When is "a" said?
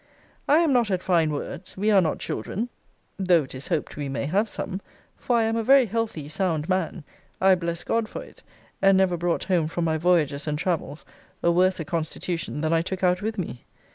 5.55-5.63, 11.43-11.51